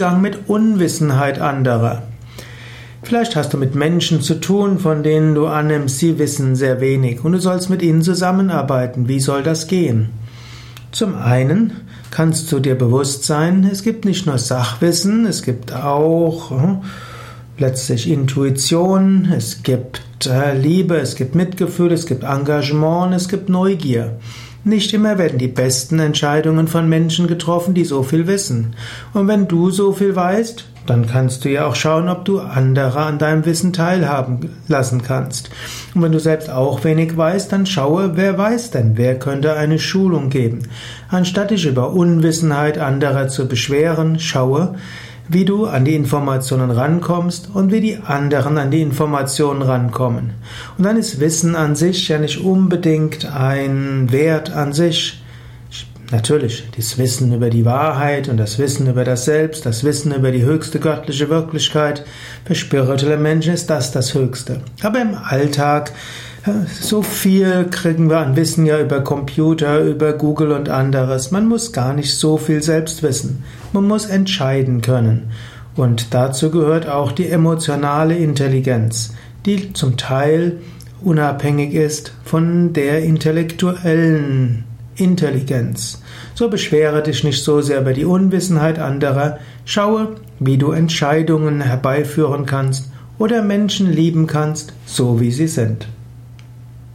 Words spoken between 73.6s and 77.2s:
Man muss entscheiden können. Und dazu gehört auch